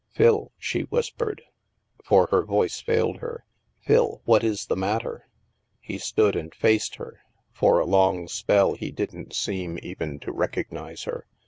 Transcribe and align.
"Phil!" 0.09 0.51
she 0.57 0.79
whispered, 0.85 1.43
for 2.03 2.25
her 2.31 2.41
voice 2.43 2.81
failed 2.81 3.17
her," 3.17 3.45
Phil, 3.85 4.19
what 4.25 4.43
is 4.43 4.65
the 4.65 4.75
matter?" 4.75 5.27
He 5.79 5.99
stood 5.99 6.35
and 6.35 6.55
faced 6.55 6.95
her. 6.95 7.19
For 7.51 7.77
a 7.79 7.85
long 7.85 8.27
spell, 8.27 8.73
he 8.73 8.89
didn't 8.89 9.35
seem 9.35 9.77
even 9.83 10.19
to 10.21 10.31
recognize 10.31 11.03
her. 11.03 11.27